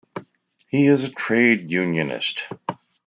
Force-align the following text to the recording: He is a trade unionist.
He 0.67 0.87
is 0.87 1.03
a 1.03 1.11
trade 1.11 1.69
unionist. 1.69 2.49